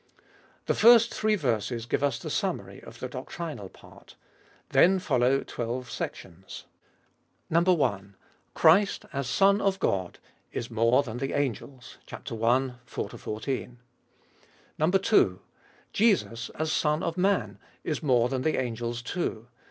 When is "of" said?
2.81-2.97, 9.61-9.77, 17.03-17.15